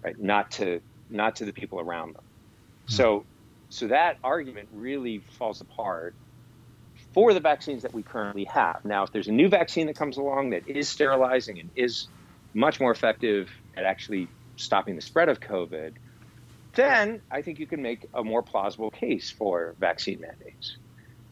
[0.02, 0.18] right?
[0.18, 2.24] Not to not to the people around them.
[2.24, 2.94] Mm-hmm.
[2.94, 3.26] So,
[3.70, 6.16] so that argument really falls apart
[7.14, 8.84] for the vaccines that we currently have.
[8.86, 12.08] Now, if there's a new vaccine that comes along that is sterilizing and is
[12.54, 15.94] much more effective at actually stopping the spread of COVID,
[16.74, 20.78] then I think you can make a more plausible case for vaccine mandates,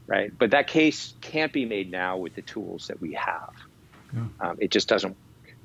[0.07, 0.31] right?
[0.37, 3.53] But that case can't be made now with the tools that we have.
[4.13, 4.21] Yeah.
[4.39, 5.55] Um, it just doesn't work.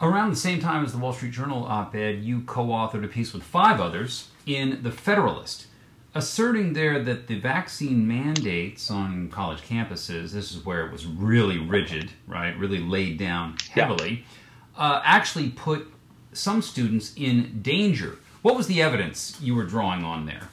[0.00, 3.08] Around the same time as the Wall Street Journal op ed, you co authored a
[3.08, 5.66] piece with five others in The Federalist,
[6.14, 11.58] asserting there that the vaccine mandates on college campuses, this is where it was really
[11.58, 14.24] rigid, right, really laid down heavily,
[14.76, 14.82] yeah.
[14.82, 15.86] uh, actually put
[16.32, 18.18] some students in danger.
[18.42, 20.48] What was the evidence you were drawing on there?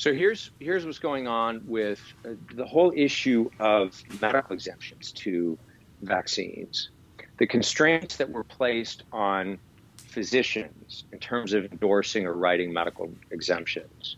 [0.00, 5.58] So here's here's what's going on with uh, the whole issue of medical exemptions to
[6.00, 6.88] vaccines.
[7.36, 9.58] The constraints that were placed on
[9.98, 14.16] physicians in terms of endorsing or writing medical exemptions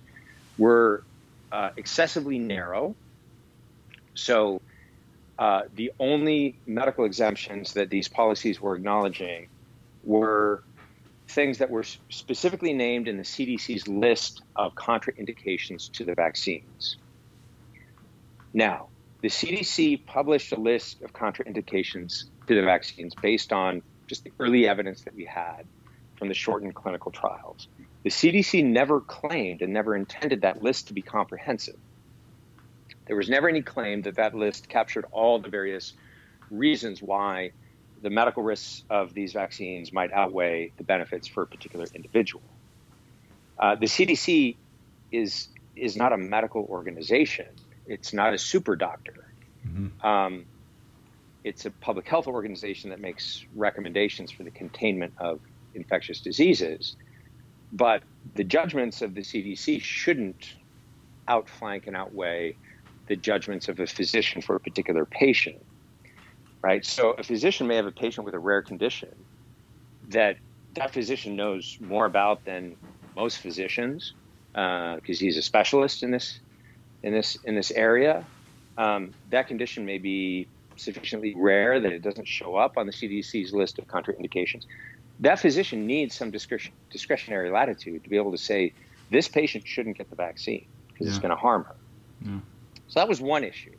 [0.57, 1.03] were
[1.51, 2.95] uh, excessively narrow.
[4.15, 4.61] So
[5.37, 9.49] uh, the only medical exemptions that these policies were acknowledging
[10.05, 10.63] were
[11.29, 16.97] things that were specifically named in the CDC's list of contraindications to the vaccines.
[18.53, 18.89] Now,
[19.23, 24.69] the CDC published a list of contraindications to the vaccines based on just the early
[24.69, 25.65] evidence that we had
[26.19, 27.69] from the shortened clinical trials.
[28.03, 31.77] The CDC never claimed and never intended that list to be comprehensive.
[33.07, 35.95] There was never any claim that that list captured all the various
[36.51, 37.53] reasons why
[38.03, 42.43] the medical risks of these vaccines might outweigh the benefits for a particular individual.
[43.59, 44.57] Uh, the CDC
[45.11, 47.47] is is not a medical organization.
[47.87, 49.25] It's not a super doctor.
[49.67, 50.07] Mm-hmm.
[50.07, 50.45] Um,
[51.45, 55.41] it's a public health organization that makes recommendations for the containment of
[55.75, 56.97] infectious diseases.
[57.73, 58.03] But
[58.35, 60.55] the judgments of the CDC shouldn't
[61.27, 62.57] outflank and outweigh
[63.07, 65.65] the judgments of a physician for a particular patient,
[66.63, 66.85] right?
[66.87, 69.15] So a physician may have a patient with a rare condition
[70.09, 70.37] that
[70.75, 72.77] that physician knows more about than
[73.15, 74.15] most physicians
[74.53, 76.41] because uh, he's a specialist in this
[77.03, 78.25] in this in this area.
[78.79, 80.47] Um, that condition may be
[80.77, 84.65] sufficiently rare that it doesn't show up on the CDC's list of contraindications.
[85.21, 88.73] That physician needs some discretion, discretionary latitude to be able to say
[89.11, 91.11] this patient shouldn't get the vaccine because yeah.
[91.11, 91.77] it's going to harm her.
[92.25, 92.39] Yeah.
[92.89, 93.75] So that was one issue.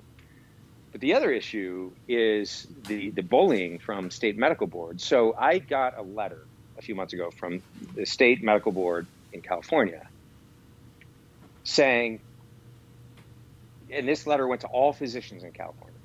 [0.93, 5.03] But the other issue is the, the bullying from state medical boards.
[5.03, 6.45] So I got a letter
[6.77, 7.61] a few months ago from
[7.95, 10.07] the state medical board in California
[11.63, 12.19] saying,
[13.91, 15.97] and this letter went to all physicians in California.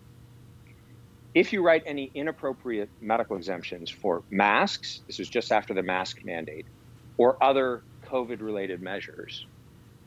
[1.34, 6.24] If you write any inappropriate medical exemptions for masks, this was just after the mask
[6.24, 6.64] mandate,
[7.18, 9.44] or other COVID related measures,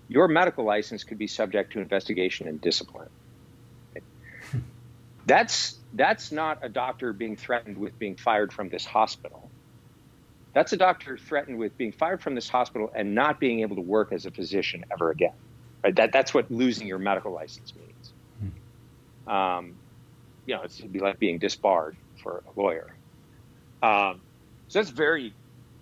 [0.08, 3.10] your medical license could be subject to investigation and discipline.
[5.26, 9.50] That's that's not a doctor being threatened with being fired from this hospital.
[10.54, 13.82] That's a doctor threatened with being fired from this hospital and not being able to
[13.82, 15.34] work as a physician ever again.
[15.84, 15.96] Right?
[15.96, 18.14] That, that's what losing your medical license means.
[19.28, 19.32] Hmm.
[19.32, 19.76] Um,
[20.46, 22.94] you know, it'd be like being disbarred for a lawyer.
[23.82, 24.22] Um,
[24.68, 25.34] so that's very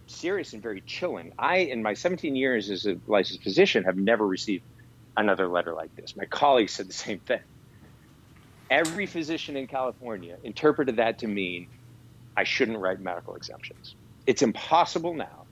[0.07, 1.33] serious and very chilling.
[1.37, 4.63] I, in my 17 years as a licensed physician, have never received
[5.17, 6.15] another letter like this.
[6.15, 7.41] My colleagues said the same thing.
[8.69, 11.67] Every physician in California interpreted that to mean
[12.37, 13.95] I shouldn't write medical exemptions.
[14.27, 15.45] It's impossible now,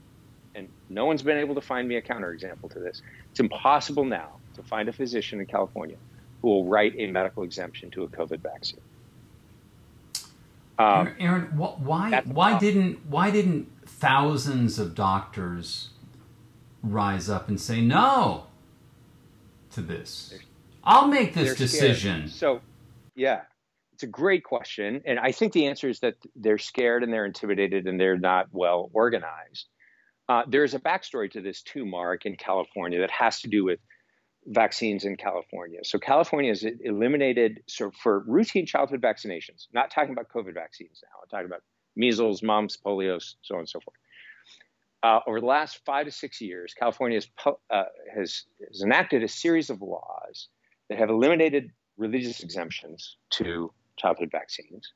[0.56, 3.02] and no one's been able to find me a counterexample to this.
[3.32, 5.98] It's impossible now to find a physician in California
[6.42, 8.82] who will write a medical exemption to a COVID vaccine.
[10.80, 15.90] Um, Aaron, why why didn't why didn't thousands of doctors
[16.84, 18.46] rise up and say no
[19.72, 20.36] to this?
[20.84, 22.28] I'll make this decision.
[22.30, 22.62] So,
[23.18, 23.42] yeah,
[23.94, 27.26] it's a great question, and I think the answer is that they're scared and they're
[27.26, 29.68] intimidated and they're not well organized.
[30.30, 33.80] Uh, there's a backstory to this too, Mark, in California that has to do with
[34.46, 35.80] vaccines in California.
[35.84, 39.68] So California has eliminated so for routine childhood vaccinations.
[39.74, 41.20] Not talking about COVID vaccines now.
[41.22, 41.64] I'm talking about
[41.96, 43.98] measles, mumps, polio, so on and so forth.
[45.04, 47.28] Uh, over the last five to six years, California has,
[47.70, 47.84] uh,
[48.16, 50.50] has, has enacted a series of laws
[50.90, 54.94] that have eliminated religious exemptions to childhood vaccines,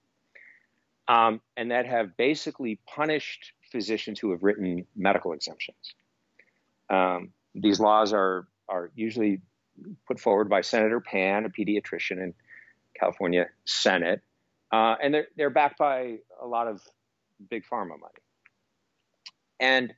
[1.08, 5.96] um, and that have basically punished physicians who have written medical exemptions.
[6.90, 9.42] Um, these laws are are usually
[10.08, 12.34] put forward by Senator Pan, a pediatrician in
[12.98, 14.22] California Senate,
[14.72, 16.82] uh, and they're they're backed by a lot of
[17.50, 18.22] big pharma money.
[19.60, 19.94] And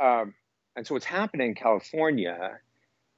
[0.00, 0.34] um,
[0.76, 2.60] and so what's happening in California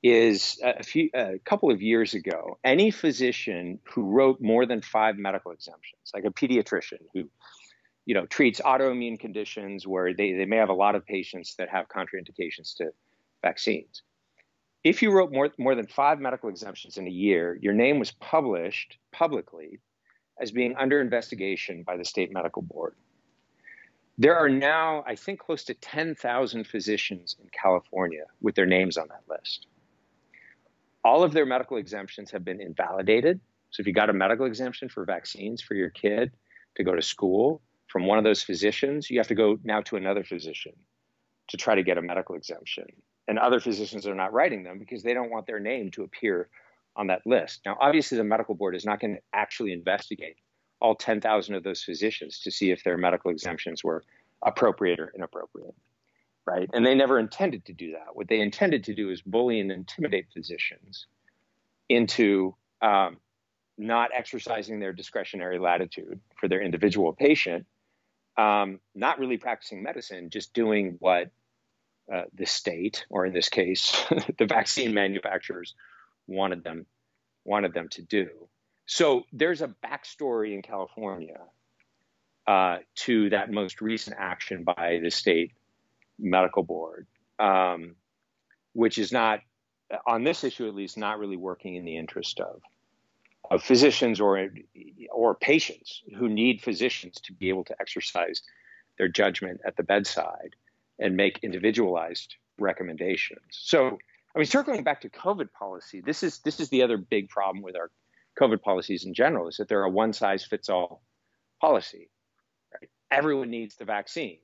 [0.02, 5.16] is a few a couple of years ago, any physician who wrote more than five
[5.16, 7.28] medical exemptions, like a pediatrician who,
[8.06, 11.68] you know, treats autoimmune conditions where they, they may have a lot of patients that
[11.68, 12.90] have contraindications to
[13.42, 14.02] vaccines.
[14.82, 18.12] If you wrote more, more than five medical exemptions in a year, your name was
[18.12, 19.80] published publicly
[20.40, 22.94] as being under investigation by the state medical board.
[24.16, 29.08] There are now, I think, close to 10,000 physicians in California with their names on
[29.08, 29.66] that list
[31.04, 33.40] all of their medical exemptions have been invalidated.
[33.70, 36.32] So if you got a medical exemption for vaccines for your kid
[36.76, 39.96] to go to school from one of those physicians, you have to go now to
[39.96, 40.72] another physician
[41.48, 42.84] to try to get a medical exemption.
[43.28, 46.48] And other physicians are not writing them because they don't want their name to appear
[46.96, 47.60] on that list.
[47.64, 50.36] Now, obviously, the medical board is not going to actually investigate
[50.80, 54.02] all 10,000 of those physicians to see if their medical exemptions were
[54.42, 55.74] appropriate or inappropriate
[56.50, 56.68] right?
[56.72, 58.14] And they never intended to do that.
[58.14, 61.06] What they intended to do is bully and intimidate physicians
[61.88, 63.18] into um,
[63.78, 67.66] not exercising their discretionary latitude for their individual patient,
[68.36, 71.30] um, not really practicing medicine, just doing what
[72.12, 74.04] uh, the state, or in this case,
[74.38, 75.74] the vaccine manufacturers,
[76.26, 76.86] wanted them
[77.44, 78.28] wanted them to do.
[78.86, 81.40] So there's a backstory in California
[82.46, 85.52] uh, to that most recent action by the state
[86.20, 87.06] medical board,
[87.38, 87.96] um,
[88.72, 89.40] which is not,
[90.06, 92.60] on this issue at least, not really working in the interest of
[93.50, 94.48] of physicians or
[95.12, 98.42] or patients who need physicians to be able to exercise
[98.98, 100.54] their judgment at the bedside
[100.98, 103.40] and make individualized recommendations.
[103.50, 103.98] So,
[104.34, 107.62] I mean, circling back to COVID policy, this is this is the other big problem
[107.62, 107.90] with our
[108.40, 111.02] COVID policies in general is that they're a one size fits all
[111.60, 112.08] policy.
[112.72, 112.90] Right?
[113.10, 114.38] Everyone needs the vaccine.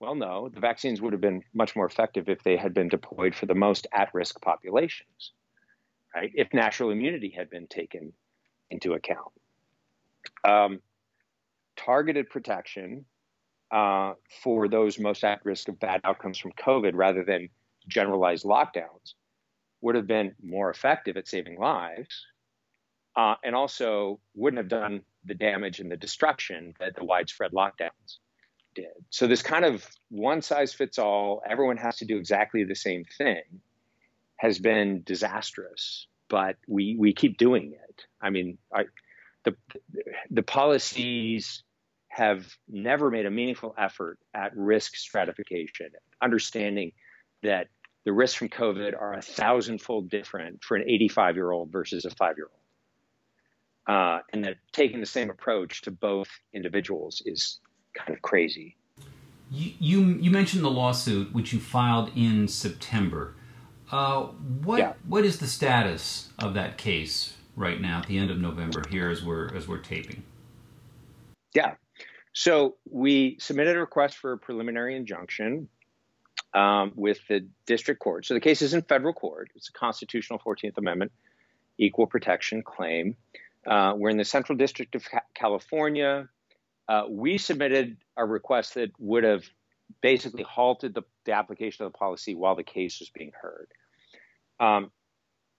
[0.00, 3.34] Well, no, the vaccines would have been much more effective if they had been deployed
[3.34, 5.32] for the most at risk populations,
[6.14, 6.30] right?
[6.34, 8.12] If natural immunity had been taken
[8.70, 9.32] into account.
[10.42, 10.80] Um,
[11.76, 13.04] targeted protection
[13.70, 17.48] uh, for those most at risk of bad outcomes from COVID rather than
[17.88, 19.14] generalized lockdowns
[19.80, 22.26] would have been more effective at saving lives
[23.16, 28.18] uh, and also wouldn't have done the damage and the destruction that the widespread lockdowns
[28.74, 28.92] did.
[29.10, 33.04] So, this kind of one size fits all, everyone has to do exactly the same
[33.04, 33.42] thing,
[34.36, 36.06] has been disastrous.
[36.28, 38.06] But we, we keep doing it.
[38.20, 38.84] I mean, I,
[39.44, 39.54] the,
[40.30, 41.62] the policies
[42.08, 45.90] have never made a meaningful effort at risk stratification,
[46.22, 46.92] understanding
[47.42, 47.68] that
[48.04, 52.10] the risks from COVID are a thousandfold different for an 85 year old versus a
[52.10, 52.60] five year old.
[53.86, 57.60] Uh, and that taking the same approach to both individuals is
[57.94, 58.76] kind of crazy.
[59.50, 63.34] You, you, you mentioned the lawsuit which you filed in September.
[63.90, 64.24] Uh,
[64.64, 64.92] what yeah.
[65.06, 69.10] what is the status of that case right now at the end of November here
[69.10, 70.24] as we're as we're taping?
[71.54, 71.74] Yeah,
[72.34, 75.68] so we submitted a request for a preliminary injunction
[76.52, 78.26] um, with the district court.
[78.26, 79.50] So the case is in federal court.
[79.54, 81.12] It's a constitutional 14th Amendment
[81.78, 83.16] equal protection claim.
[83.66, 85.04] Uh, we're in the Central District of
[85.34, 86.28] California.
[86.88, 89.44] Uh, we submitted a request that would have
[90.02, 93.68] basically halted the, the, application of the policy while the case was being heard.
[94.60, 94.90] Um,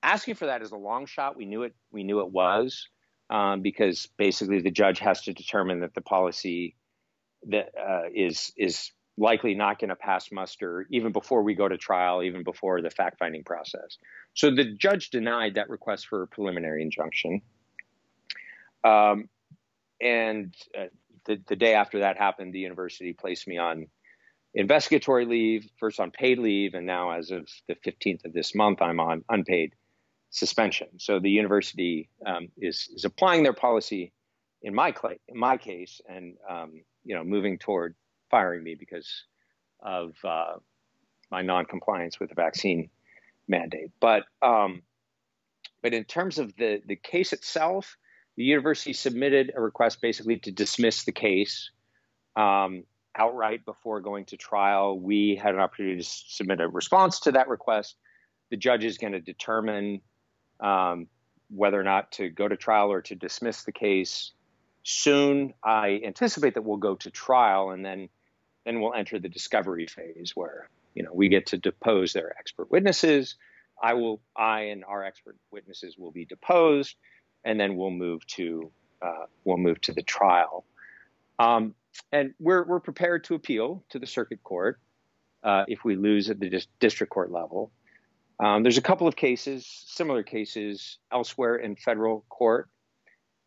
[0.03, 1.35] asking for that is a long shot.
[1.35, 1.75] We knew it.
[1.91, 2.87] We knew it was
[3.29, 6.75] um, because basically the judge has to determine that the policy
[7.47, 11.77] that uh, is is likely not going to pass muster even before we go to
[11.77, 13.97] trial, even before the fact finding process.
[14.33, 17.41] So the judge denied that request for a preliminary injunction.
[18.83, 19.29] Um,
[20.01, 20.87] and uh,
[21.25, 23.87] the, the day after that happened, the university placed me on
[24.53, 28.81] investigatory leave, first on paid leave, and now as of the 15th of this month,
[28.81, 29.73] I'm on unpaid
[30.29, 30.87] suspension.
[30.97, 34.13] So the university um, is is applying their policy
[34.61, 37.95] in my cl- in my case, and um, you know moving toward
[38.29, 39.25] firing me because
[39.81, 40.55] of uh,
[41.31, 42.89] my non-compliance with the vaccine
[43.47, 43.91] mandate.
[43.99, 44.81] But um,
[45.81, 47.97] but in terms of the the case itself,
[48.35, 51.71] the university submitted a request basically to dismiss the case
[52.35, 52.83] um,
[53.15, 54.99] outright before going to trial.
[54.99, 57.95] We had an opportunity to submit a response to that request.
[58.51, 60.01] The judge is going to determine
[60.59, 61.07] um,
[61.49, 64.31] whether or not to go to trial or to dismiss the case
[64.83, 65.53] soon.
[65.63, 68.09] I anticipate that we'll go to trial and then
[68.65, 72.71] then we'll enter the discovery phase where you know we get to depose their expert
[72.71, 73.35] witnesses.
[73.81, 76.95] I will I and our expert witnesses will be deposed,
[77.45, 80.65] and then we'll move to uh, we'll move to the trial.
[81.39, 81.75] Um,
[82.11, 84.79] and we're we're prepared to appeal to the circuit court
[85.43, 87.71] uh, if we lose at the dis- district court level.
[88.39, 92.69] Um, there's a couple of cases, similar cases elsewhere in federal court,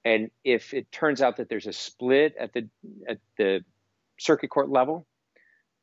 [0.05, 2.69] and if it turns out that there's a split at the
[3.07, 3.65] at the
[4.19, 5.07] circuit court level,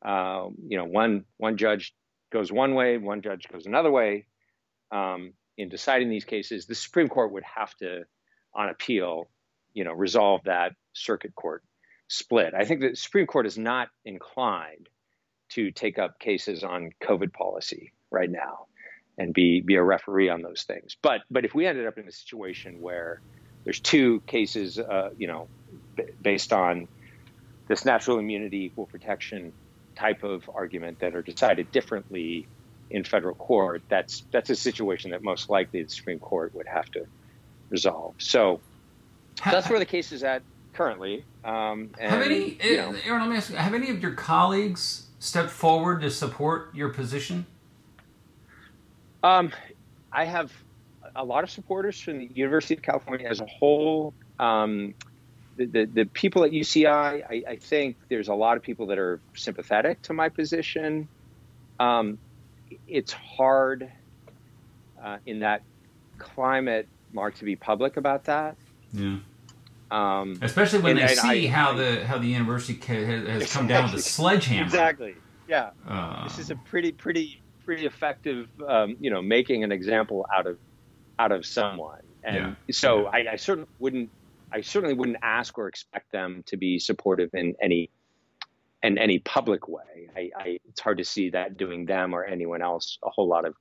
[0.04, 1.94] uh, you know, one one judge
[2.32, 4.26] goes one way, one judge goes another way.
[4.90, 8.04] Um, in deciding these cases, the Supreme Court would have to,
[8.54, 9.30] on appeal,
[9.72, 11.62] you know, resolve that circuit court
[12.08, 12.54] split.
[12.54, 14.88] I think the Supreme Court is not inclined
[15.50, 18.66] to take up cases on COVID policy right now
[19.18, 20.96] and be be a referee on those things.
[21.02, 23.22] But but if we ended up in a situation where
[23.64, 25.48] there's two cases, uh, you know,
[25.96, 26.88] b- based on
[27.68, 29.52] this natural immunity, equal protection
[29.96, 32.48] type of argument that are decided differently
[32.90, 36.90] in federal court, that's that's a situation that most likely the Supreme Court would have
[36.92, 37.06] to
[37.70, 38.14] resolve.
[38.18, 38.60] So
[39.44, 41.24] that's where the case is at currently.
[41.44, 43.22] Um, and, have any, you know, Aaron?
[43.22, 47.46] Let me ask you: Have any of your colleagues stepped forward to support your position?
[49.22, 49.52] Um,
[50.12, 50.52] I have
[51.16, 54.14] a lot of supporters from the University of California as a whole.
[54.38, 54.94] Um,
[55.56, 58.98] the, the, the, people at UCI, I, I, think there's a lot of people that
[58.98, 61.08] are sympathetic to my position.
[61.80, 62.18] Um,
[62.86, 63.90] it's hard
[65.02, 65.62] uh, in that
[66.18, 68.56] climate, Mark, to be public about that.
[68.92, 69.18] Yeah.
[69.90, 73.28] Um, Especially when and, they and see I, how I, the how the university has,
[73.28, 74.64] has come down with a sledgehammer.
[74.64, 75.14] Exactly.
[75.48, 75.70] Yeah.
[75.86, 80.46] Uh, this is a pretty pretty pretty effective, um, you know, making an example out
[80.46, 80.58] of
[81.18, 82.02] out of someone.
[82.24, 82.72] And yeah.
[82.72, 83.30] so yeah.
[83.30, 84.10] I, I certainly wouldn't
[84.50, 87.90] I certainly wouldn't ask or expect them to be supportive in any
[88.86, 90.08] in any public way.
[90.16, 93.44] I, I, it's hard to see that doing them or anyone else a whole lot
[93.44, 93.54] of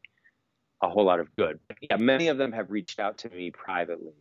[0.84, 1.60] a whole lot of good.
[1.82, 4.14] Yeah, many of them have reached out to me privately,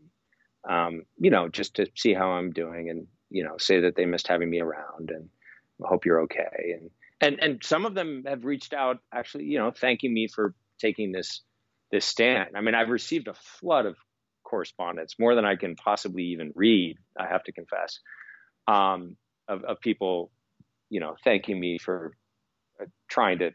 [0.68, 4.06] um, you know, just to see how I'm doing and you know say that they
[4.06, 5.28] missed having me around and
[5.82, 6.78] hope you're okay.
[6.78, 6.90] And
[7.20, 11.12] and and some of them have reached out actually, you know, thanking me for taking
[11.12, 11.42] this
[11.90, 12.56] this stand.
[12.56, 13.96] I mean, I've received a flood of
[14.44, 16.96] correspondence, more than I can possibly even read.
[17.18, 17.98] I have to confess,
[18.68, 19.16] um,
[19.48, 20.30] of, of people,
[20.94, 22.12] you know, thanking me for
[22.80, 23.50] uh, trying to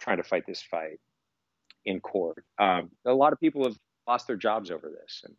[0.00, 0.98] trying to fight this fight
[1.84, 2.42] in court.
[2.58, 3.76] Um, a lot of people have
[4.08, 5.36] lost their jobs over this, and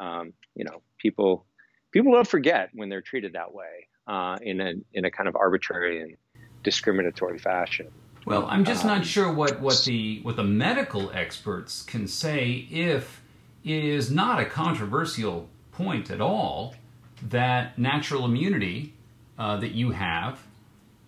[0.00, 1.46] um, you know, people
[1.90, 5.34] people don't forget when they're treated that way uh, in a in a kind of
[5.34, 6.16] arbitrary and
[6.62, 7.88] discriminatory fashion.
[8.24, 12.68] Well, I'm just not um, sure what, what the what the medical experts can say
[12.70, 13.20] if
[13.64, 16.76] it is not a controversial point at all
[17.20, 18.94] that natural immunity
[19.36, 20.38] uh, that you have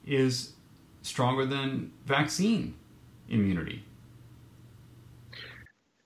[0.07, 0.53] is
[1.03, 2.75] stronger than vaccine
[3.29, 3.85] immunity.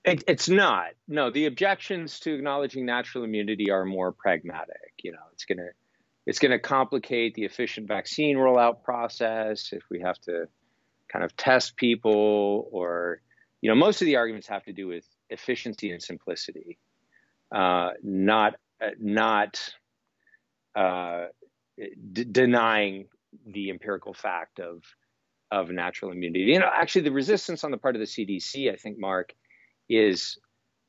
[0.05, 0.91] It, it's not.
[1.07, 4.93] No, the objections to acknowledging natural immunity are more pragmatic.
[5.03, 5.69] You know, it's gonna
[6.25, 10.47] it's gonna complicate the efficient vaccine rollout process if we have to
[11.11, 13.21] kind of test people or
[13.61, 16.77] you know most of the arguments have to do with efficiency and simplicity,
[17.53, 19.73] uh, not uh, not
[20.75, 21.25] uh,
[22.13, 23.07] d- denying
[23.45, 24.83] the empirical fact of
[25.51, 26.41] of natural immunity.
[26.41, 29.33] You know, actually, the resistance on the part of the CDC, I think, Mark,
[29.89, 30.37] is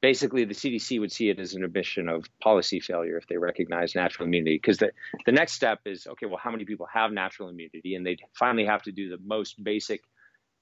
[0.02, 3.94] basically the CDC would see it as an admission of policy failure if they recognize
[3.94, 4.56] natural immunity.
[4.56, 4.90] Because the,
[5.24, 7.94] the next step is okay, well, how many people have natural immunity?
[7.94, 10.02] And they finally have to do the most basic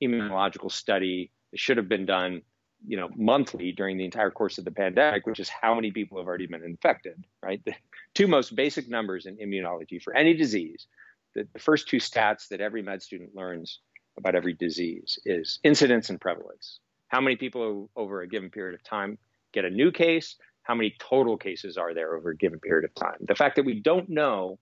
[0.03, 2.43] immunological study that should have been done
[2.87, 6.19] you know, monthly during the entire course of the pandemic, which is how many people
[6.19, 7.61] have already been infected, right?
[7.67, 7.75] The
[8.15, 10.87] two most basic numbers in immunology for any disease,
[11.35, 13.81] the, the first two stats that every med student learns
[14.17, 16.81] about every disease is incidence and prevalence.
[17.09, 19.19] How many people over a given period of time
[19.53, 20.37] get a new case?
[20.63, 23.17] How many total cases are there over a given period of time?
[23.21, 24.59] The fact that we don't know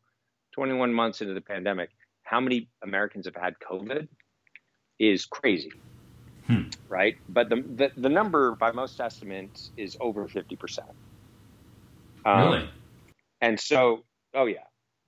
[0.54, 1.90] 21 months into the pandemic
[2.26, 4.08] how many Americans have had COVID
[4.98, 5.72] is crazy.
[6.46, 6.64] Hmm.
[6.88, 10.90] Right, but the, the, the number by most estimates is over fifty percent.
[12.24, 12.70] Um, really?
[13.40, 14.04] And so,
[14.34, 14.65] oh yeah,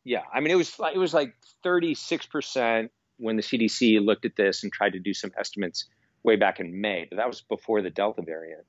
[0.08, 0.22] yeah.
[0.32, 4.36] I mean, it was it was like thirty six percent when the CDC looked at
[4.36, 5.86] this and tried to do some estimates
[6.22, 8.64] way back in May, but that was before the Delta variant.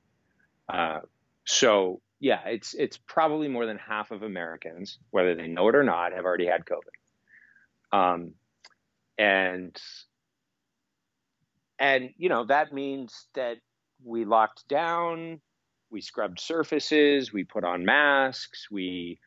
[0.68, 1.00] Uh,
[1.46, 5.84] so yeah, it's it's probably more than half of Americans, whether they know it or
[5.84, 7.98] not, have already had COVID.
[7.98, 8.34] Um,
[9.18, 9.80] and
[11.80, 13.58] and, you know, that means that
[14.04, 15.40] we locked down,
[15.90, 19.20] we scrubbed surfaces, we put on masks, we,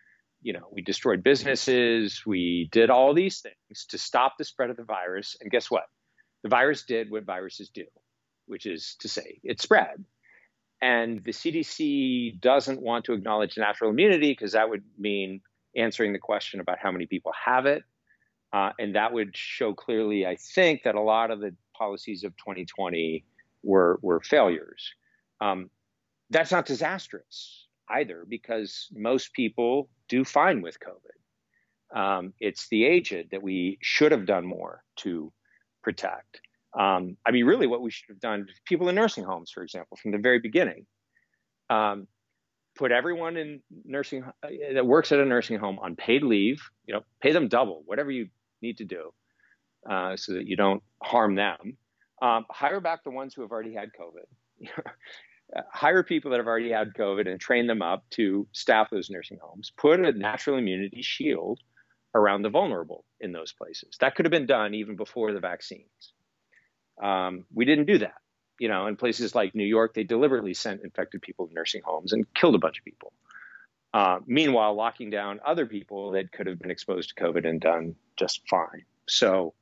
[0.42, 4.76] you know, we destroyed businesses, we did all these things to stop the spread of
[4.76, 5.36] the virus.
[5.40, 5.84] And guess what?
[6.42, 7.84] The virus did what viruses do,
[8.46, 10.04] which is to say it spread.
[10.80, 15.40] And the CDC doesn't want to acknowledge natural immunity because that would mean
[15.76, 17.84] answering the question about how many people have it.
[18.52, 22.36] Uh, and that would show clearly, I think, that a lot of the policies of
[22.36, 23.24] 2020
[23.62, 24.92] were were failures.
[25.40, 25.70] Um,
[26.30, 31.98] that's not disastrous either, because most people do fine with COVID.
[31.98, 35.32] Um, it's the aged that we should have done more to
[35.82, 36.42] protect.
[36.78, 39.96] Um, I mean, really, what we should have done, people in nursing homes, for example,
[39.96, 40.84] from the very beginning,
[41.70, 42.06] um,
[42.76, 46.60] put everyone in nursing uh, that works at a nursing home on paid leave.
[46.86, 48.28] You know, pay them double, whatever you
[48.60, 49.14] need to do,
[49.88, 51.78] uh, so that you don't harm them.
[52.20, 54.28] Um, hire back the ones who have already had COVID.
[55.70, 59.38] hire people that have already had COVID and train them up to staff those nursing
[59.40, 59.72] homes.
[59.76, 61.60] Put a natural immunity shield
[62.14, 63.96] around the vulnerable in those places.
[64.00, 66.12] That could have been done even before the vaccines.
[67.02, 68.14] Um, we didn't do that.
[68.58, 72.12] You know, in places like New York, they deliberately sent infected people to nursing homes
[72.12, 73.12] and killed a bunch of people.
[73.94, 77.94] Uh, meanwhile, locking down other people that could have been exposed to COVID and done
[78.16, 78.84] just fine.
[79.08, 79.54] So,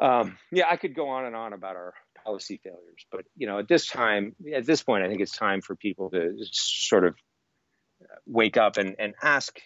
[0.00, 1.94] um, yeah, I could go on and on about our
[2.24, 5.60] policy failures, but you know, at this time, at this point, I think it's time
[5.60, 7.14] for people to sort of
[8.26, 9.60] wake up and, and ask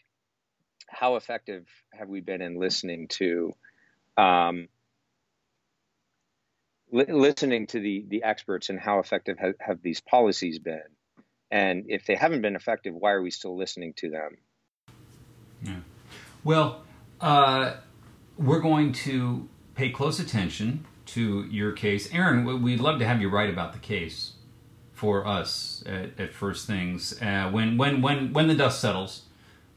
[0.89, 3.55] how effective have we been in listening to
[4.17, 4.69] um,
[6.91, 10.81] li- listening to the the experts and how effective have, have these policies been?
[11.51, 14.37] And if they haven't been effective why are we still listening to them?
[15.63, 15.77] Yeah.
[16.45, 16.85] well
[17.21, 17.75] uh,
[18.37, 22.13] we're going to pay close attention to your case.
[22.13, 24.33] Aaron, we'd love to have you write about the case
[24.93, 29.23] for us at, at First Things uh, when when when when the dust settles,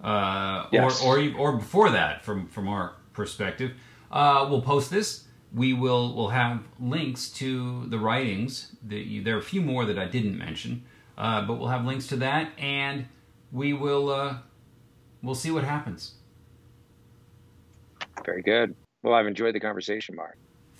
[0.03, 1.01] uh, yes.
[1.03, 3.71] or or or before that, from from our perspective.
[4.11, 5.25] Uh, we'll post this.
[5.53, 8.75] We will will have links to the writings.
[8.87, 10.83] That you, there are a few more that I didn't mention,
[11.17, 13.05] uh, but we'll have links to that, and
[13.51, 14.37] we will uh,
[15.21, 16.15] we'll see what happens.
[18.25, 18.75] Very good.
[19.03, 20.37] Well, I've enjoyed the conversation, Mark.